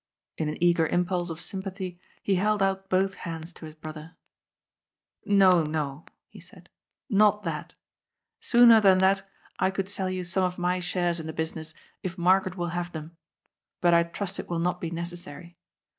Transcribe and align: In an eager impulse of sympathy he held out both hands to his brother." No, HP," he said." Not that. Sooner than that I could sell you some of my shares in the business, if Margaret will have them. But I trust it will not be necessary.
In 0.35 0.49
an 0.49 0.57
eager 0.63 0.87
impulse 0.87 1.29
of 1.29 1.39
sympathy 1.39 1.99
he 2.23 2.33
held 2.33 2.63
out 2.63 2.89
both 2.89 3.13
hands 3.13 3.53
to 3.53 3.65
his 3.67 3.75
brother." 3.75 4.15
No, 5.25 5.51
HP," 5.63 6.07
he 6.27 6.39
said." 6.39 6.69
Not 7.21 7.43
that. 7.43 7.75
Sooner 8.39 8.81
than 8.81 8.97
that 8.97 9.29
I 9.59 9.69
could 9.69 9.89
sell 9.89 10.09
you 10.09 10.23
some 10.25 10.43
of 10.43 10.57
my 10.57 10.79
shares 10.79 11.19
in 11.19 11.27
the 11.27 11.33
business, 11.33 11.75
if 12.01 12.17
Margaret 12.17 12.57
will 12.57 12.69
have 12.69 12.93
them. 12.93 13.15
But 13.79 13.93
I 13.93 14.01
trust 14.01 14.39
it 14.39 14.49
will 14.49 14.57
not 14.57 14.81
be 14.81 14.89
necessary. 14.89 15.55